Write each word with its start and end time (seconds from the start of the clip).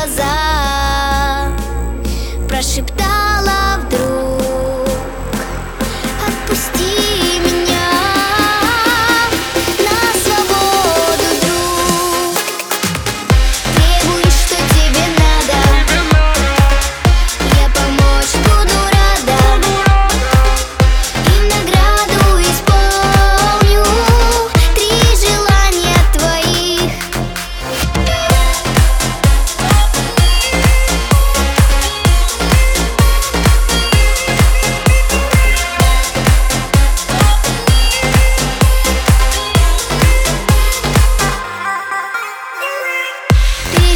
глаза 0.00 1.52
Прошептал 2.48 3.09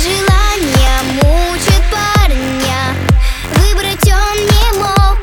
желание 0.00 1.03
мучит 1.23 1.83
парня. 1.91 2.95
Выбрать 3.56 4.06
он 4.12 4.36
не 4.47 4.69
мог. 4.78 5.19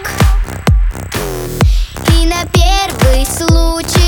И 2.14 2.26
на 2.26 2.46
первый 2.52 3.26
случай 3.26 4.01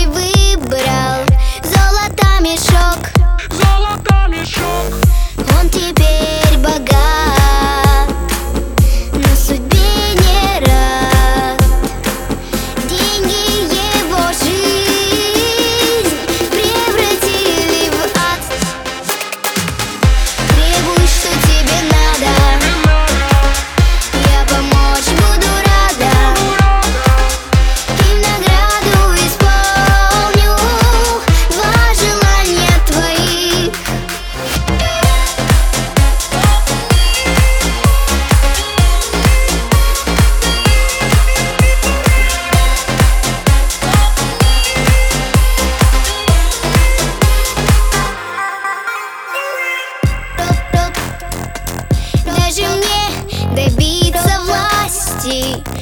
机。 55.24 55.73